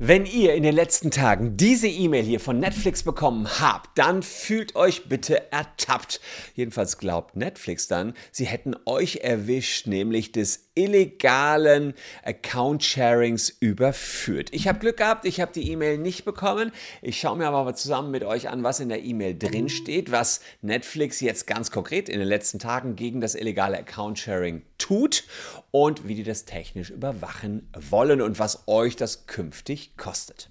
Wenn 0.00 0.26
ihr 0.26 0.54
in 0.54 0.62
den 0.62 0.76
letzten 0.76 1.10
Tagen 1.10 1.56
diese 1.56 1.88
E-Mail 1.88 2.22
hier 2.22 2.38
von 2.38 2.60
Netflix 2.60 3.02
bekommen 3.02 3.48
habt, 3.58 3.98
dann 3.98 4.22
fühlt 4.22 4.76
euch 4.76 5.08
bitte 5.08 5.50
ertappt. 5.50 6.20
Jedenfalls 6.54 6.98
glaubt 6.98 7.34
Netflix 7.34 7.88
dann, 7.88 8.14
sie 8.30 8.46
hätten 8.46 8.76
euch 8.86 9.16
erwischt, 9.24 9.88
nämlich 9.88 10.30
des 10.30 10.68
illegalen 10.76 11.94
Account-Sharings 12.22 13.48
überführt. 13.58 14.50
Ich 14.52 14.68
habe 14.68 14.78
Glück 14.78 14.98
gehabt, 14.98 15.24
ich 15.24 15.40
habe 15.40 15.50
die 15.52 15.68
E-Mail 15.68 15.98
nicht 15.98 16.24
bekommen. 16.24 16.70
Ich 17.02 17.18
schaue 17.18 17.36
mir 17.36 17.48
aber 17.48 17.74
zusammen 17.74 18.12
mit 18.12 18.22
euch 18.22 18.48
an, 18.48 18.62
was 18.62 18.78
in 18.78 18.90
der 18.90 19.02
E-Mail 19.02 19.36
drin 19.36 19.68
steht, 19.68 20.12
was 20.12 20.42
Netflix 20.62 21.20
jetzt 21.20 21.48
ganz 21.48 21.72
konkret 21.72 22.08
in 22.08 22.20
den 22.20 22.28
letzten 22.28 22.60
Tagen 22.60 22.94
gegen 22.94 23.20
das 23.20 23.34
illegale 23.34 23.76
Account-Sharing 23.78 24.62
tut 24.78 25.24
und 25.70 26.06
wie 26.08 26.14
die 26.14 26.22
das 26.22 26.44
technisch 26.44 26.90
überwachen 26.90 27.68
wollen 27.74 28.22
und 28.22 28.38
was 28.38 28.66
euch 28.66 28.96
das 28.96 29.26
künftig 29.26 29.96
kostet. 29.96 30.50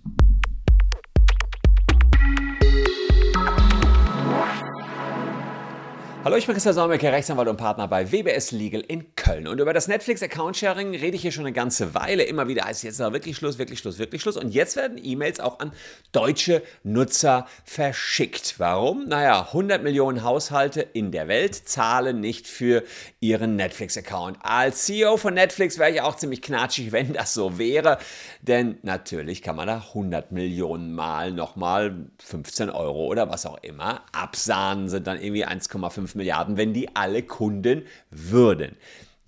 Hallo, 6.28 6.36
ich 6.36 6.46
bin 6.46 6.56
Christian 6.56 6.76
Solmecke, 6.76 7.10
Rechtsanwalt 7.10 7.48
und 7.48 7.56
Partner 7.56 7.88
bei 7.88 8.12
WBS 8.12 8.52
Legal 8.52 8.82
in 8.82 9.16
Köln. 9.16 9.48
Und 9.48 9.62
über 9.62 9.72
das 9.72 9.88
Netflix 9.88 10.22
Account 10.22 10.58
Sharing 10.58 10.94
rede 10.94 11.16
ich 11.16 11.22
hier 11.22 11.32
schon 11.32 11.46
eine 11.46 11.54
ganze 11.54 11.94
Weile. 11.94 12.24
Immer 12.24 12.50
wieder 12.50 12.66
heißt 12.66 12.80
es 12.80 12.84
jetzt 12.84 13.00
noch 13.00 13.14
wirklich 13.14 13.38
Schluss, 13.38 13.58
wirklich 13.58 13.80
Schluss, 13.80 13.98
wirklich 13.98 14.22
Schluss. 14.22 14.36
Und 14.36 14.50
jetzt 14.50 14.76
werden 14.76 15.00
E-Mails 15.02 15.40
auch 15.40 15.60
an 15.60 15.72
deutsche 16.12 16.64
Nutzer 16.84 17.48
verschickt. 17.64 18.56
Warum? 18.58 19.06
Naja, 19.08 19.40
100 19.40 19.82
Millionen 19.84 20.22
Haushalte 20.22 20.82
in 20.82 21.14
der 21.14 21.30
Welt 21.30 21.56
zahlen 21.56 22.20
nicht 22.20 22.46
für 22.46 22.84
ihren 23.22 23.56
Netflix-Account. 23.56 24.40
Als 24.42 24.84
CEO 24.84 25.16
von 25.16 25.34
Netflix 25.34 25.80
wäre 25.80 25.92
ich 25.92 26.02
auch 26.02 26.18
ziemlich 26.18 26.42
knatschig, 26.42 26.92
wenn 26.92 27.14
das 27.14 27.34
so 27.34 27.58
wäre. 27.58 28.00
Denn 28.42 28.80
natürlich 28.82 29.42
kann 29.42 29.56
man 29.56 29.68
da 29.68 29.78
100 29.78 30.34
Millionen 30.34 30.92
Mal 30.92 31.32
nochmal 31.32 32.10
15 32.22 32.70
Euro 32.70 33.06
oder 33.06 33.30
was 33.30 33.46
auch 33.46 33.60
immer 33.62 34.02
absahnen, 34.12 34.90
sind 34.90 35.08
dann 35.08 35.22
irgendwie 35.22 35.46
1,5 35.46 36.17
Milliarden, 36.18 36.58
wenn 36.58 36.74
die 36.74 36.96
alle 36.96 37.24
Kunden 37.24 37.84
würden. 38.12 38.76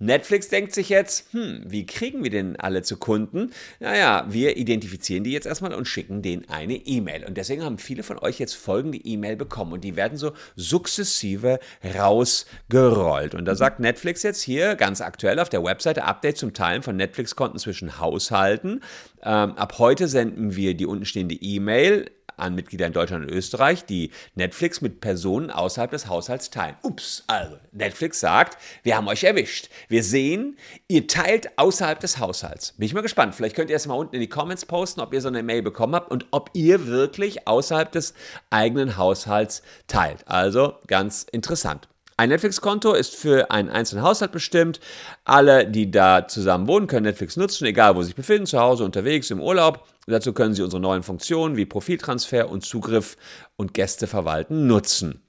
Netflix 0.02 0.48
denkt 0.48 0.74
sich 0.74 0.88
jetzt, 0.88 1.30
hm, 1.32 1.62
wie 1.66 1.84
kriegen 1.84 2.24
wir 2.24 2.30
denn 2.30 2.56
alle 2.56 2.82
zu 2.82 2.96
Kunden? 2.96 3.52
Naja, 3.80 4.24
wir 4.30 4.56
identifizieren 4.56 5.24
die 5.24 5.32
jetzt 5.32 5.46
erstmal 5.46 5.74
und 5.74 5.86
schicken 5.86 6.22
denen 6.22 6.48
eine 6.48 6.74
E-Mail. 6.74 7.26
Und 7.26 7.36
deswegen 7.36 7.62
haben 7.62 7.76
viele 7.76 8.02
von 8.02 8.18
euch 8.18 8.38
jetzt 8.38 8.54
folgende 8.54 8.96
E-Mail 8.96 9.36
bekommen 9.36 9.74
und 9.74 9.84
die 9.84 9.96
werden 9.96 10.16
so 10.16 10.32
sukzessive 10.56 11.60
rausgerollt. 11.84 13.34
Und 13.34 13.44
da 13.44 13.54
sagt 13.54 13.78
Netflix 13.78 14.22
jetzt 14.22 14.40
hier 14.40 14.74
ganz 14.74 15.02
aktuell 15.02 15.38
auf 15.38 15.50
der 15.50 15.62
Webseite 15.62 16.04
Update 16.04 16.38
zum 16.38 16.54
Teilen 16.54 16.82
von 16.82 16.96
Netflix-Konten 16.96 17.58
zwischen 17.58 18.00
Haushalten. 18.00 18.80
Ähm, 19.22 19.52
ab 19.52 19.78
heute 19.78 20.08
senden 20.08 20.56
wir 20.56 20.72
die 20.72 20.86
untenstehende 20.86 21.34
E-Mail 21.34 22.10
an 22.40 22.54
Mitglieder 22.54 22.86
in 22.86 22.92
Deutschland 22.92 23.24
und 23.24 23.30
Österreich, 23.30 23.84
die 23.84 24.10
Netflix 24.34 24.80
mit 24.80 25.00
Personen 25.00 25.50
außerhalb 25.50 25.90
des 25.90 26.08
Haushalts 26.08 26.50
teilen. 26.50 26.76
Ups, 26.82 27.24
also 27.26 27.56
Netflix 27.72 28.20
sagt, 28.20 28.58
wir 28.82 28.96
haben 28.96 29.08
euch 29.08 29.24
erwischt. 29.24 29.68
Wir 29.88 30.02
sehen, 30.02 30.56
ihr 30.88 31.06
teilt 31.06 31.58
außerhalb 31.58 32.00
des 32.00 32.18
Haushalts. 32.18 32.72
Bin 32.72 32.86
ich 32.86 32.94
mal 32.94 33.02
gespannt. 33.02 33.34
Vielleicht 33.34 33.56
könnt 33.56 33.70
ihr 33.70 33.76
es 33.76 33.86
mal 33.86 33.94
unten 33.94 34.14
in 34.14 34.20
die 34.20 34.28
Comments 34.28 34.64
posten, 34.64 35.00
ob 35.00 35.12
ihr 35.12 35.20
so 35.20 35.28
eine 35.28 35.42
Mail 35.42 35.62
bekommen 35.62 35.94
habt 35.94 36.10
und 36.10 36.26
ob 36.30 36.50
ihr 36.54 36.86
wirklich 36.86 37.46
außerhalb 37.46 37.92
des 37.92 38.14
eigenen 38.48 38.96
Haushalts 38.96 39.62
teilt. 39.86 40.26
Also 40.26 40.74
ganz 40.86 41.26
interessant. 41.30 41.89
Ein 42.20 42.28
Netflix-Konto 42.28 42.92
ist 42.92 43.16
für 43.16 43.50
einen 43.50 43.70
einzelnen 43.70 44.04
Haushalt 44.04 44.30
bestimmt. 44.30 44.78
Alle, 45.24 45.66
die 45.66 45.90
da 45.90 46.28
zusammen 46.28 46.66
wohnen, 46.66 46.86
können 46.86 47.06
Netflix 47.06 47.38
nutzen, 47.38 47.64
egal 47.64 47.96
wo 47.96 48.02
sie 48.02 48.08
sich 48.08 48.14
befinden, 48.14 48.44
zu 48.44 48.60
Hause, 48.60 48.84
unterwegs, 48.84 49.30
im 49.30 49.40
Urlaub. 49.40 49.88
Dazu 50.06 50.34
können 50.34 50.52
sie 50.52 50.60
unsere 50.60 50.82
neuen 50.82 51.02
Funktionen 51.02 51.56
wie 51.56 51.64
Profiltransfer 51.64 52.50
und 52.50 52.62
Zugriff 52.62 53.16
und 53.56 53.72
Gäste 53.72 54.06
verwalten 54.06 54.66
nutzen. 54.66 55.22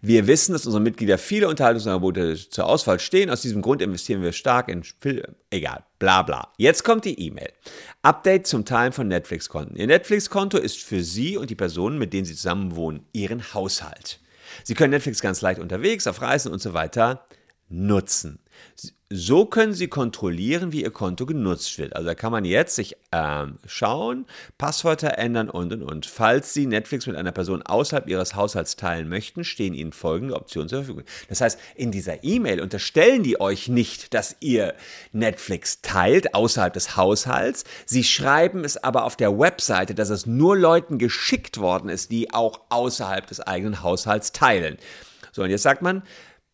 Wir 0.00 0.28
wissen, 0.28 0.52
dass 0.52 0.66
unsere 0.66 0.80
Mitglieder 0.80 1.18
viele 1.18 1.48
Unterhaltungsangebote 1.48 2.36
zur 2.36 2.66
Auswahl 2.66 3.00
stehen. 3.00 3.28
Aus 3.28 3.42
diesem 3.42 3.60
Grund 3.60 3.82
investieren 3.82 4.22
wir 4.22 4.30
stark 4.30 4.68
in 4.68 4.84
Film. 4.84 5.34
Egal, 5.50 5.82
bla 5.98 6.22
bla. 6.22 6.52
Jetzt 6.58 6.84
kommt 6.84 7.06
die 7.06 7.18
E-Mail. 7.18 7.50
Update 8.02 8.46
zum 8.46 8.64
Teilen 8.64 8.92
von 8.92 9.08
Netflix-Konten. 9.08 9.74
Ihr 9.74 9.88
Netflix-Konto 9.88 10.58
ist 10.58 10.78
für 10.78 11.02
Sie 11.02 11.36
und 11.36 11.50
die 11.50 11.56
Personen, 11.56 11.98
mit 11.98 12.12
denen 12.12 12.24
Sie 12.24 12.36
zusammen 12.36 12.76
wohnen, 12.76 13.04
Ihren 13.12 13.52
Haushalt. 13.52 14.20
Sie 14.64 14.74
können 14.74 14.90
Netflix 14.90 15.20
ganz 15.20 15.40
leicht 15.40 15.60
unterwegs, 15.60 16.06
auf 16.06 16.20
Reisen 16.20 16.52
und 16.52 16.60
so 16.60 16.74
weiter 16.74 17.26
nutzen. 17.68 18.41
So 19.14 19.44
können 19.44 19.74
Sie 19.74 19.88
kontrollieren, 19.88 20.72
wie 20.72 20.82
Ihr 20.82 20.90
Konto 20.90 21.26
genutzt 21.26 21.78
wird. 21.78 21.94
Also 21.94 22.08
da 22.08 22.14
kann 22.14 22.32
man 22.32 22.46
jetzt 22.46 22.76
sich 22.76 22.96
ähm, 23.12 23.58
schauen, 23.66 24.24
Passwörter 24.56 25.18
ändern 25.18 25.50
und 25.50 25.70
und 25.74 25.82
und. 25.82 26.06
Falls 26.06 26.54
Sie 26.54 26.66
Netflix 26.66 27.06
mit 27.06 27.16
einer 27.16 27.30
Person 27.30 27.60
außerhalb 27.60 28.08
Ihres 28.08 28.34
Haushalts 28.34 28.76
teilen 28.76 29.10
möchten, 29.10 29.44
stehen 29.44 29.74
Ihnen 29.74 29.92
folgende 29.92 30.34
Optionen 30.34 30.70
zur 30.70 30.78
Verfügung. 30.78 31.04
Das 31.28 31.42
heißt, 31.42 31.58
in 31.74 31.90
dieser 31.90 32.24
E-Mail 32.24 32.62
unterstellen 32.62 33.22
die 33.22 33.38
euch 33.38 33.68
nicht, 33.68 34.14
dass 34.14 34.36
ihr 34.40 34.74
Netflix 35.12 35.82
teilt 35.82 36.34
außerhalb 36.34 36.72
des 36.72 36.96
Haushalts. 36.96 37.64
Sie 37.84 38.04
schreiben 38.04 38.64
es 38.64 38.82
aber 38.82 39.04
auf 39.04 39.16
der 39.16 39.38
Webseite, 39.38 39.94
dass 39.94 40.08
es 40.08 40.24
nur 40.24 40.56
Leuten 40.56 40.96
geschickt 40.96 41.58
worden 41.58 41.90
ist, 41.90 42.12
die 42.12 42.32
auch 42.32 42.60
außerhalb 42.70 43.26
des 43.26 43.40
eigenen 43.40 43.82
Haushalts 43.82 44.32
teilen. 44.32 44.78
So, 45.32 45.42
und 45.42 45.50
jetzt 45.50 45.62
sagt 45.62 45.82
man, 45.82 46.02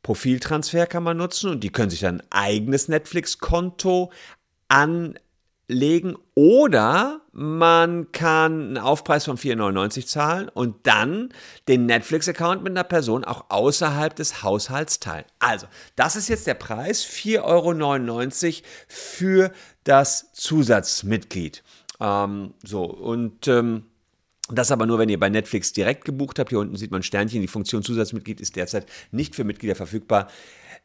Profiltransfer 0.03 0.86
kann 0.86 1.03
man 1.03 1.16
nutzen 1.16 1.50
und 1.50 1.64
die 1.64 1.70
können 1.70 1.91
sich 1.91 2.00
dann 2.00 2.20
ein 2.20 2.26
eigenes 2.31 2.88
Netflix-Konto 2.88 4.10
anlegen 4.69 6.16
oder 6.34 7.20
man 7.32 8.10
kann 8.12 8.53
einen 8.53 8.78
Aufpreis 8.78 9.25
von 9.25 9.37
4,99 9.37 10.06
zahlen 10.06 10.48
und 10.48 10.87
dann 10.87 11.31
den 11.69 11.87
Netflix-Account 11.87 12.62
mit 12.62 12.72
einer 12.72 12.84
Person 12.84 13.25
auch 13.25 13.47
außerhalb 13.48 14.14
des 14.14 14.42
Haushalts 14.42 15.00
teilen. 15.00 15.25
Also, 15.38 15.66
das 15.94 16.16
ist 16.16 16.28
jetzt 16.28 16.47
der 16.47 16.54
Preis, 16.54 17.04
4,99 17.04 17.42
Euro 17.42 18.66
für 18.88 19.53
das 19.84 20.32
Zusatzmitglied. 20.32 21.62
Ähm, 22.00 22.54
so, 22.64 22.84
und 22.84 23.47
ähm, 23.48 23.84
das 24.50 24.70
aber 24.70 24.86
nur, 24.86 24.98
wenn 24.98 25.09
ihr 25.09 25.20
bei 25.20 25.28
Netflix 25.28 25.72
direkt 25.72 26.04
gebucht 26.04 26.38
habt. 26.38 26.50
Hier 26.50 26.59
unten 26.59 26.76
sieht 26.76 26.91
man 26.91 27.03
Sternchen. 27.03 27.42
Die 27.42 27.48
Funktion 27.48 27.82
Zusatzmitglied 27.82 28.41
ist 28.41 28.56
derzeit 28.56 28.86
nicht 29.10 29.34
für 29.34 29.44
Mitglieder 29.44 29.75
verfügbar, 29.75 30.28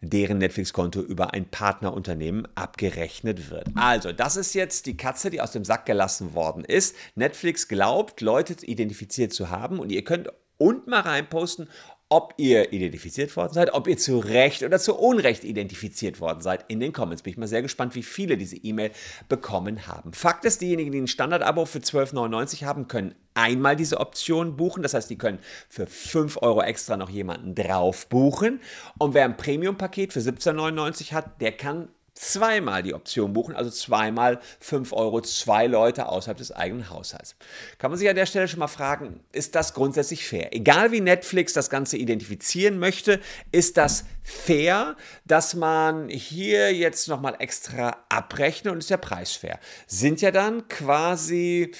deren 0.01 0.37
Netflix-Konto 0.37 1.01
über 1.01 1.33
ein 1.33 1.45
Partnerunternehmen 1.45 2.47
abgerechnet 2.55 3.49
wird. 3.49 3.67
Also, 3.75 4.11
das 4.11 4.35
ist 4.35 4.53
jetzt 4.53 4.85
die 4.85 4.97
Katze, 4.97 5.29
die 5.29 5.39
aus 5.39 5.51
dem 5.51 5.63
Sack 5.63 5.85
gelassen 5.85 6.33
worden 6.33 6.65
ist. 6.65 6.95
Netflix 7.15 7.67
glaubt, 7.67 8.21
Leute 8.21 8.53
identifiziert 8.65 9.33
zu 9.33 9.49
haben 9.49 9.79
und 9.79 9.91
ihr 9.91 10.03
könnt 10.03 10.29
unten 10.57 10.89
mal 10.89 11.01
reinposten, 11.01 11.69
ob 12.13 12.35
ihr 12.37 12.71
identifiziert 12.71 13.35
worden 13.35 13.53
seid, 13.53 13.73
ob 13.73 13.87
ihr 13.87 13.97
zu 13.97 14.19
Recht 14.19 14.61
oder 14.61 14.77
zu 14.77 14.93
Unrecht 14.93 15.43
identifiziert 15.43 16.19
worden 16.19 16.41
seid 16.41 16.63
in 16.67 16.79
den 16.79 16.93
Comments. 16.93 17.23
Bin 17.23 17.31
ich 17.31 17.39
mal 17.39 17.47
sehr 17.47 17.63
gespannt, 17.63 17.95
wie 17.95 18.03
viele 18.03 18.37
diese 18.37 18.55
E-Mail 18.55 18.91
bekommen 19.29 19.87
haben. 19.87 20.13
Fakt 20.13 20.45
ist, 20.45 20.61
diejenigen, 20.61 20.91
die 20.91 21.01
ein 21.01 21.07
Standard-Abo 21.07 21.65
für 21.65 21.79
12,99 21.79 22.65
haben, 22.65 22.87
können 22.87 23.15
einmal 23.33 23.75
diese 23.75 23.99
Option 23.99 24.55
buchen. 24.57 24.83
Das 24.83 24.93
heißt, 24.93 25.09
die 25.09 25.17
können 25.17 25.39
für 25.69 25.87
5 25.87 26.37
Euro 26.43 26.61
extra 26.61 26.97
noch 26.97 27.09
jemanden 27.09 27.55
drauf 27.55 28.07
buchen. 28.09 28.61
Und 28.99 29.15
wer 29.15 29.25
ein 29.25 29.35
Premium-Paket 29.35 30.13
für 30.13 30.19
17,99 30.19 31.13
hat, 31.13 31.41
der 31.41 31.53
kann 31.53 31.87
zweimal 32.13 32.83
die 32.83 32.93
Option 32.93 33.33
buchen, 33.33 33.55
also 33.55 33.69
zweimal 33.69 34.39
5 34.59 34.93
Euro, 34.93 35.21
zwei 35.21 35.67
Leute 35.67 36.07
außerhalb 36.07 36.37
des 36.37 36.51
eigenen 36.51 36.89
Haushalts. 36.89 37.35
Kann 37.77 37.91
man 37.91 37.97
sich 37.97 38.07
an 38.09 38.15
der 38.15 38.25
Stelle 38.25 38.47
schon 38.47 38.59
mal 38.59 38.67
fragen, 38.67 39.19
ist 39.31 39.55
das 39.55 39.73
grundsätzlich 39.73 40.27
fair? 40.27 40.55
Egal 40.55 40.91
wie 40.91 41.01
Netflix 41.01 41.53
das 41.53 41.69
Ganze 41.69 41.97
identifizieren 41.97 42.77
möchte, 42.77 43.19
ist 43.51 43.77
das 43.77 44.05
fair, 44.21 44.95
dass 45.25 45.55
man 45.55 46.09
hier 46.09 46.73
jetzt 46.73 47.07
nochmal 47.07 47.35
extra 47.39 47.97
abrechnet 48.09 48.73
und 48.73 48.79
ist 48.79 48.89
der 48.89 48.97
Preis 48.97 49.33
fair? 49.33 49.59
Sind 49.87 50.21
ja 50.21 50.31
dann 50.31 50.67
quasi 50.67 51.71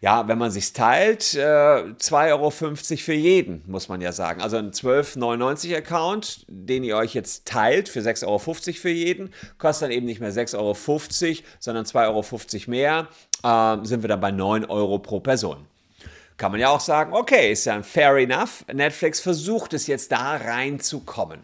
ja, 0.00 0.28
wenn 0.28 0.38
man 0.38 0.50
sich 0.50 0.72
teilt, 0.72 1.34
äh, 1.34 1.38
2,50 1.38 2.30
Euro 2.30 2.50
für 2.50 3.12
jeden, 3.14 3.62
muss 3.66 3.88
man 3.88 4.00
ja 4.00 4.12
sagen. 4.12 4.42
Also 4.42 4.56
ein 4.56 4.72
12,99 4.72 5.76
Account, 5.76 6.44
den 6.48 6.84
ihr 6.84 6.96
euch 6.96 7.14
jetzt 7.14 7.46
teilt 7.46 7.88
für 7.88 8.00
6,50 8.00 8.26
Euro 8.26 8.38
für 8.38 8.90
jeden, 8.90 9.32
kostet 9.58 9.86
dann 9.86 9.90
eben 9.92 10.06
nicht 10.06 10.20
mehr 10.20 10.32
6,50 10.32 10.56
Euro, 10.58 10.76
sondern 11.58 11.84
2,50 11.84 12.68
Euro 12.68 12.70
mehr, 12.70 13.08
äh, 13.42 13.86
sind 13.86 14.02
wir 14.02 14.08
dann 14.08 14.20
bei 14.20 14.30
9 14.30 14.66
Euro 14.66 14.98
pro 14.98 15.20
Person. 15.20 15.66
Kann 16.36 16.52
man 16.52 16.60
ja 16.60 16.68
auch 16.68 16.80
sagen, 16.80 17.14
okay, 17.14 17.52
ist 17.52 17.64
ja 17.64 17.82
fair 17.82 18.14
enough. 18.16 18.64
Netflix 18.70 19.20
versucht 19.20 19.72
es 19.72 19.86
jetzt 19.86 20.12
da 20.12 20.36
reinzukommen. 20.36 21.40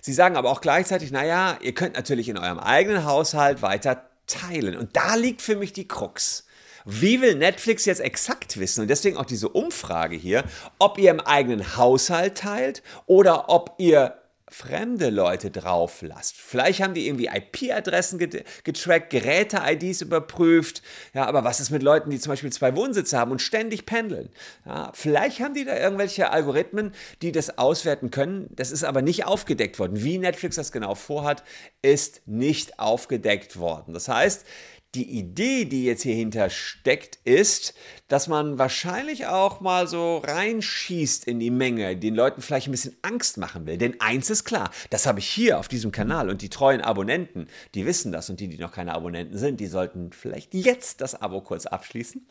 Sie 0.00 0.12
sagen 0.12 0.36
aber 0.36 0.50
auch 0.50 0.60
gleichzeitig, 0.60 1.10
naja, 1.10 1.58
ihr 1.60 1.74
könnt 1.74 1.96
natürlich 1.96 2.28
in 2.28 2.38
eurem 2.38 2.60
eigenen 2.60 3.04
Haushalt 3.04 3.62
weiter 3.62 4.04
teilen. 4.26 4.76
Und 4.76 4.96
da 4.96 5.16
liegt 5.16 5.42
für 5.42 5.56
mich 5.56 5.72
die 5.72 5.88
Krux. 5.88 6.46
Wie 6.84 7.20
will 7.20 7.34
Netflix 7.34 7.84
jetzt 7.84 8.00
exakt 8.00 8.58
wissen, 8.58 8.82
und 8.82 8.88
deswegen 8.88 9.16
auch 9.16 9.24
diese 9.24 9.48
Umfrage 9.48 10.16
hier, 10.16 10.44
ob 10.78 10.98
ihr 10.98 11.10
im 11.10 11.20
eigenen 11.20 11.76
Haushalt 11.76 12.38
teilt 12.38 12.82
oder 13.06 13.48
ob 13.48 13.74
ihr 13.78 14.18
fremde 14.52 15.08
Leute 15.08 15.50
drauf 15.50 16.02
lasst. 16.02 16.36
Vielleicht 16.36 16.82
haben 16.82 16.94
die 16.94 17.06
irgendwie 17.06 17.26
IP-Adressen 17.26 18.18
getrackt, 18.18 19.10
Geräte-IDs 19.10 20.02
überprüft. 20.02 20.82
Ja, 21.14 21.26
aber 21.26 21.42
was 21.42 21.58
ist 21.60 21.70
mit 21.70 21.82
Leuten, 21.82 22.10
die 22.10 22.20
zum 22.20 22.30
Beispiel 22.30 22.52
zwei 22.52 22.76
Wohnsitze 22.76 23.18
haben 23.18 23.32
und 23.32 23.40
ständig 23.40 23.86
pendeln? 23.86 24.28
Ja, 24.66 24.92
vielleicht 24.94 25.40
haben 25.40 25.54
die 25.54 25.64
da 25.64 25.76
irgendwelche 25.76 26.30
Algorithmen, 26.30 26.92
die 27.22 27.32
das 27.32 27.56
auswerten 27.58 28.10
können. 28.10 28.48
Das 28.50 28.70
ist 28.70 28.84
aber 28.84 29.00
nicht 29.00 29.24
aufgedeckt 29.24 29.78
worden. 29.78 30.02
Wie 30.02 30.18
Netflix 30.18 30.56
das 30.56 30.70
genau 30.70 30.94
vorhat, 30.94 31.42
ist 31.80 32.20
nicht 32.26 32.78
aufgedeckt 32.78 33.58
worden. 33.58 33.94
Das 33.94 34.08
heißt, 34.08 34.44
die 34.94 35.18
Idee, 35.18 35.64
die 35.64 35.84
jetzt 35.84 36.02
hier 36.02 36.14
hinter 36.14 36.50
steckt, 36.50 37.18
ist, 37.24 37.74
dass 38.08 38.28
man 38.28 38.58
wahrscheinlich 38.58 39.26
auch 39.26 39.60
mal 39.60 39.86
so 39.86 40.18
reinschießt 40.18 41.26
in 41.26 41.40
die 41.40 41.50
Menge, 41.50 41.96
den 41.96 42.14
Leuten 42.14 42.42
vielleicht 42.42 42.68
ein 42.68 42.72
bisschen 42.72 42.96
Angst 43.00 43.38
machen 43.38 43.66
will. 43.66 43.78
Denn 43.78 44.00
eins 44.00 44.28
ist 44.28 44.44
klar, 44.44 44.70
das 44.90 45.06
habe 45.06 45.20
ich 45.20 45.28
hier 45.28 45.58
auf 45.58 45.68
diesem 45.68 45.92
Kanal 45.92 46.28
und 46.28 46.42
die 46.42 46.50
treuen 46.50 46.82
Abonnenten, 46.82 47.48
die 47.74 47.86
wissen 47.86 48.12
das 48.12 48.28
und 48.28 48.40
die, 48.40 48.48
die 48.48 48.58
noch 48.58 48.72
keine 48.72 48.94
Abonnenten 48.94 49.38
sind, 49.38 49.60
die 49.60 49.66
sollten 49.66 50.12
vielleicht 50.12 50.52
jetzt 50.52 51.00
das 51.00 51.20
Abo 51.20 51.40
kurz 51.40 51.64
abschließen. 51.64 52.26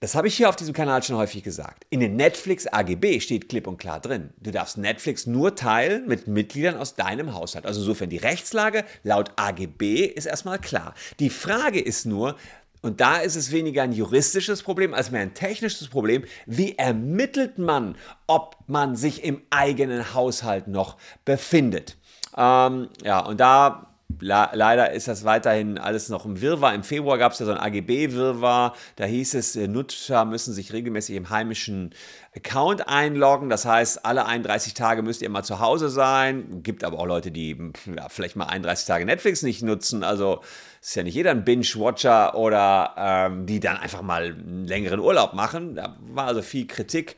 Das 0.00 0.14
habe 0.14 0.28
ich 0.28 0.36
hier 0.36 0.50
auf 0.50 0.56
diesem 0.56 0.74
Kanal 0.74 1.02
schon 1.02 1.16
häufig 1.16 1.42
gesagt. 1.42 1.86
In 1.88 2.00
den 2.00 2.16
Netflix 2.16 2.66
AGB 2.66 3.20
steht 3.20 3.48
klipp 3.48 3.66
und 3.66 3.78
klar 3.78 4.00
drin. 4.00 4.34
Du 4.38 4.50
darfst 4.50 4.76
Netflix 4.76 5.26
nur 5.26 5.54
teilen 5.54 6.06
mit 6.06 6.28
Mitgliedern 6.28 6.76
aus 6.76 6.94
deinem 6.94 7.32
Haushalt. 7.32 7.64
Also 7.64 7.80
insofern 7.80 8.10
die 8.10 8.18
Rechtslage 8.18 8.84
laut 9.02 9.32
AGB 9.36 10.04
ist 10.04 10.26
erstmal 10.26 10.58
klar. 10.58 10.94
Die 11.20 11.30
Frage 11.30 11.80
ist 11.80 12.04
nur, 12.04 12.36
und 12.82 13.00
da 13.00 13.16
ist 13.16 13.34
es 13.34 13.50
weniger 13.50 13.82
ein 13.82 13.92
juristisches 13.92 14.62
Problem 14.62 14.92
als 14.92 15.10
mehr 15.10 15.22
ein 15.22 15.32
technisches 15.32 15.88
Problem. 15.88 16.24
Wie 16.44 16.76
ermittelt 16.76 17.56
man, 17.56 17.96
ob 18.26 18.58
man 18.66 18.96
sich 18.96 19.24
im 19.24 19.40
eigenen 19.48 20.12
Haushalt 20.12 20.68
noch 20.68 20.98
befindet? 21.24 21.96
Ähm, 22.36 22.90
ja, 23.02 23.20
und 23.20 23.40
da 23.40 23.93
leider 24.20 24.92
ist 24.92 25.08
das 25.08 25.24
weiterhin 25.24 25.78
alles 25.78 26.08
noch 26.08 26.24
im 26.24 26.40
Wirrwarr. 26.40 26.74
Im 26.74 26.82
Februar 26.84 27.18
gab 27.18 27.32
es 27.32 27.38
ja 27.38 27.46
so 27.46 27.52
ein 27.52 27.58
AGB-Wirrwarr. 27.58 28.74
Da 28.96 29.04
hieß 29.04 29.34
es, 29.34 29.56
äh, 29.56 29.68
Nutzer 29.68 30.24
müssen 30.24 30.52
sich 30.52 30.72
regelmäßig 30.72 31.16
im 31.16 31.30
heimischen 31.30 31.94
Account 32.36 32.88
einloggen. 32.88 33.48
Das 33.48 33.64
heißt, 33.64 34.04
alle 34.04 34.26
31 34.26 34.74
Tage 34.74 35.02
müsst 35.02 35.22
ihr 35.22 35.30
mal 35.30 35.42
zu 35.42 35.60
Hause 35.60 35.88
sein. 35.88 36.62
Gibt 36.62 36.84
aber 36.84 36.98
auch 36.98 37.06
Leute, 37.06 37.30
die 37.30 37.56
ja, 37.96 38.08
vielleicht 38.08 38.36
mal 38.36 38.46
31 38.46 38.86
Tage 38.86 39.04
Netflix 39.04 39.42
nicht 39.42 39.62
nutzen. 39.62 40.04
Also 40.04 40.40
ist 40.80 40.96
ja 40.96 41.02
nicht 41.02 41.14
jeder 41.14 41.30
ein 41.30 41.44
Binge-Watcher 41.44 42.34
oder 42.34 42.94
ähm, 42.96 43.46
die 43.46 43.60
dann 43.60 43.76
einfach 43.76 44.02
mal 44.02 44.24
einen 44.24 44.66
längeren 44.66 45.00
Urlaub 45.00 45.34
machen. 45.34 45.74
Da 45.76 45.96
war 46.00 46.26
also 46.26 46.42
viel 46.42 46.66
Kritik. 46.66 47.16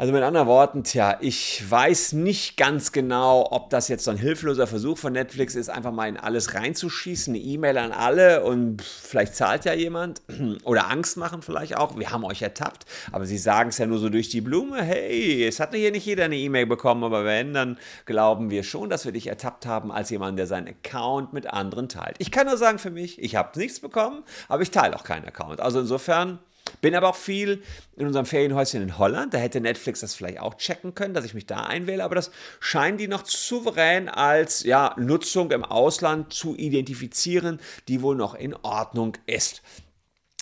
Also 0.00 0.12
mit 0.12 0.22
anderen 0.22 0.46
Worten, 0.46 0.84
tja, 0.84 1.18
ich 1.20 1.68
weiß 1.68 2.12
nicht 2.12 2.56
ganz 2.56 2.92
genau, 2.92 3.48
ob 3.50 3.68
das 3.68 3.88
jetzt 3.88 4.04
so 4.04 4.12
ein 4.12 4.16
hilfloser 4.16 4.68
Versuch 4.68 4.96
von 4.96 5.12
Netflix 5.12 5.56
ist, 5.56 5.70
einfach 5.70 5.90
mal 5.90 6.08
in 6.08 6.16
alles 6.16 6.54
reinzuschießen, 6.54 7.34
eine 7.34 7.42
E-Mail 7.42 7.76
an 7.78 7.90
alle 7.90 8.44
und 8.44 8.80
vielleicht 8.80 9.34
zahlt 9.34 9.64
ja 9.64 9.74
jemand 9.74 10.22
oder 10.62 10.88
Angst 10.88 11.16
machen 11.16 11.42
vielleicht 11.42 11.76
auch. 11.76 11.98
Wir 11.98 12.12
haben 12.12 12.22
euch 12.22 12.42
ertappt, 12.42 12.86
aber 13.10 13.26
sie 13.26 13.38
sagen 13.38 13.70
es 13.70 13.78
ja 13.78 13.86
nur 13.86 13.98
so 13.98 14.08
durch 14.08 14.28
die 14.28 14.40
Blume. 14.40 14.80
Hey, 14.80 15.44
es 15.44 15.58
hat 15.58 15.74
hier 15.74 15.90
nicht 15.90 16.06
jeder 16.06 16.26
eine 16.26 16.36
E-Mail 16.36 16.66
bekommen, 16.66 17.02
aber 17.02 17.24
wenn, 17.24 17.52
dann 17.52 17.76
glauben 18.06 18.50
wir 18.50 18.62
schon, 18.62 18.90
dass 18.90 19.04
wir 19.04 19.10
dich 19.10 19.26
ertappt 19.26 19.66
haben 19.66 19.90
als 19.90 20.10
jemand, 20.10 20.38
der 20.38 20.46
seinen 20.46 20.68
Account 20.68 21.32
mit 21.32 21.52
anderen 21.52 21.88
teilt. 21.88 22.14
Ich 22.20 22.30
kann 22.30 22.46
nur 22.46 22.56
sagen 22.56 22.78
für 22.78 22.92
mich, 22.92 23.20
ich 23.20 23.34
habe 23.34 23.58
nichts 23.58 23.80
bekommen, 23.80 24.22
aber 24.46 24.62
ich 24.62 24.70
teile 24.70 24.94
auch 24.94 25.02
keinen 25.02 25.26
Account. 25.26 25.58
Also 25.58 25.80
insofern 25.80 26.38
bin 26.80 26.94
aber 26.94 27.08
auch 27.08 27.16
viel 27.16 27.62
in 27.96 28.06
unserem 28.06 28.26
Ferienhäuschen 28.26 28.82
in 28.82 28.98
Holland. 28.98 29.34
Da 29.34 29.38
hätte 29.38 29.60
Netflix 29.60 30.00
das 30.00 30.14
vielleicht 30.14 30.40
auch 30.40 30.54
checken 30.54 30.94
können, 30.94 31.14
dass 31.14 31.24
ich 31.24 31.34
mich 31.34 31.46
da 31.46 31.64
einwähle. 31.64 32.04
Aber 32.04 32.14
das 32.14 32.30
scheinen 32.60 32.98
die 32.98 33.08
noch 33.08 33.26
souverän 33.26 34.08
als 34.08 34.62
ja, 34.62 34.94
Nutzung 34.98 35.50
im 35.50 35.64
Ausland 35.64 36.32
zu 36.32 36.56
identifizieren, 36.56 37.60
die 37.88 38.02
wohl 38.02 38.16
noch 38.16 38.34
in 38.34 38.54
Ordnung 38.54 39.16
ist. 39.26 39.62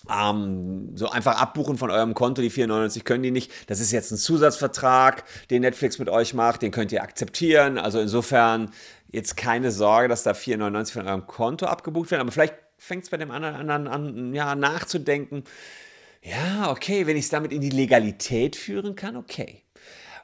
Ähm, 0.08 0.92
so 0.94 1.08
einfach 1.10 1.40
abbuchen 1.40 1.78
von 1.78 1.90
eurem 1.90 2.14
Konto, 2.14 2.40
die 2.40 2.50
4,99 2.50 3.02
können 3.02 3.22
die 3.22 3.30
nicht. 3.30 3.50
Das 3.68 3.80
ist 3.80 3.90
jetzt 3.90 4.12
ein 4.12 4.18
Zusatzvertrag, 4.18 5.24
den 5.50 5.62
Netflix 5.62 5.98
mit 5.98 6.08
euch 6.08 6.32
macht, 6.34 6.62
den 6.62 6.70
könnt 6.70 6.92
ihr 6.92 7.02
akzeptieren. 7.02 7.78
Also 7.78 8.00
insofern 8.00 8.70
jetzt 9.10 9.36
keine 9.36 9.70
Sorge, 9.70 10.08
dass 10.08 10.22
da 10.22 10.32
4,99 10.32 10.92
von 10.92 11.08
eurem 11.08 11.26
Konto 11.26 11.66
abgebucht 11.66 12.10
werden. 12.10 12.20
Aber 12.20 12.32
vielleicht 12.32 12.54
fängt 12.78 13.04
es 13.04 13.10
bei 13.10 13.16
dem 13.16 13.30
anderen, 13.30 13.56
anderen 13.56 13.88
an, 13.88 14.34
ja, 14.34 14.54
nachzudenken 14.54 15.44
ja, 16.22 16.70
okay, 16.70 17.06
wenn 17.06 17.16
ich 17.16 17.24
es 17.24 17.30
damit 17.30 17.52
in 17.52 17.60
die 17.60 17.70
Legalität 17.70 18.56
führen 18.56 18.96
kann, 18.96 19.16
okay. 19.16 19.62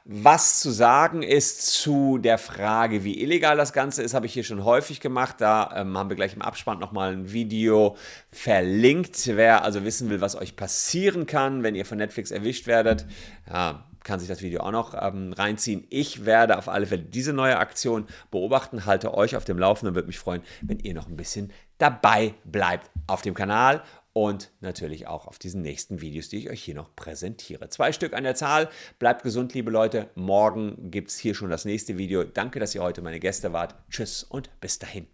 Was 0.05 0.59
zu 0.59 0.69
sagen 0.71 1.23
ist 1.23 1.65
zu 1.65 2.17
der 2.17 2.37
Frage, 2.37 3.05
wie 3.05 3.21
illegal 3.21 3.55
das 3.55 3.71
Ganze 3.71 4.03
ist, 4.03 4.13
habe 4.13 4.25
ich 4.25 4.33
hier 4.33 4.43
schon 4.43 4.65
häufig 4.65 4.99
gemacht. 4.99 5.37
Da 5.39 5.71
ähm, 5.77 5.97
haben 5.97 6.09
wir 6.09 6.17
gleich 6.17 6.35
im 6.35 6.41
Abspann 6.41 6.77
nochmal 6.77 7.13
ein 7.13 7.31
Video 7.31 7.95
verlinkt. 8.29 9.15
Wer 9.27 9.63
also 9.63 9.85
wissen 9.85 10.09
will, 10.09 10.19
was 10.19 10.35
euch 10.35 10.57
passieren 10.57 11.25
kann, 11.25 11.63
wenn 11.63 11.73
ihr 11.73 11.85
von 11.85 11.97
Netflix 11.97 12.31
erwischt 12.31 12.67
werdet, 12.67 13.05
ja, 13.49 13.85
kann 14.03 14.19
sich 14.19 14.27
das 14.27 14.41
Video 14.41 14.59
auch 14.59 14.71
noch 14.71 14.93
ähm, 15.01 15.31
reinziehen. 15.31 15.87
Ich 15.89 16.25
werde 16.25 16.57
auf 16.57 16.67
alle 16.67 16.85
Fälle 16.85 17.03
diese 17.03 17.31
neue 17.31 17.57
Aktion 17.57 18.05
beobachten, 18.29 18.85
halte 18.85 19.13
euch 19.13 19.37
auf 19.37 19.45
dem 19.45 19.57
Laufenden, 19.57 19.95
würde 19.95 20.07
mich 20.07 20.19
freuen, 20.19 20.41
wenn 20.61 20.79
ihr 20.79 20.93
noch 20.93 21.07
ein 21.07 21.15
bisschen 21.15 21.53
dabei 21.77 22.33
bleibt 22.43 22.91
auf 23.07 23.21
dem 23.21 23.33
Kanal 23.33 23.81
und 24.13 24.51
natürlich 24.61 25.07
auch 25.07 25.27
auf 25.27 25.39
diesen 25.39 25.61
nächsten 25.61 26.01
Videos, 26.01 26.29
die 26.29 26.37
ich 26.37 26.49
euch 26.49 26.63
hier 26.63 26.75
noch 26.75 26.95
präsentiere. 26.95 27.69
Zwei 27.69 27.91
Stück 27.91 28.13
an 28.13 28.23
der 28.23 28.35
Zahl. 28.35 28.69
Bleibt 28.99 29.23
gesund, 29.23 29.53
liebe 29.53 29.71
Leute. 29.71 30.09
Morgen 30.15 30.91
gibt 30.91 31.09
es 31.09 31.17
hier 31.17 31.35
schon 31.35 31.49
das 31.49 31.65
nächste 31.65 31.97
Video. 31.97 32.23
Danke, 32.23 32.59
dass 32.59 32.75
ihr 32.75 32.83
heute 32.83 33.01
meine 33.01 33.19
Gäste 33.19 33.53
wart. 33.53 33.75
Tschüss 33.89 34.23
und 34.23 34.49
bis 34.61 34.79
dahin. 34.79 35.12